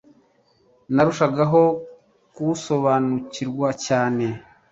narushagaho 0.93 1.61
kuwusobanukirwa 2.33 3.67
cyane. 3.85 4.25